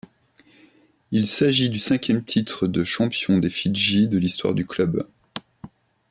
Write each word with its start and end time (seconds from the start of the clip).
Il 1.11 1.27
s'agit 1.27 1.69
du 1.69 1.77
cinquième 1.77 2.23
titre 2.23 2.65
de 2.65 2.83
champion 2.83 3.37
des 3.37 3.51
Fidji 3.51 4.07
de 4.07 4.17
l'histoire 4.17 4.55
du 4.55 4.65
club. 4.65 5.05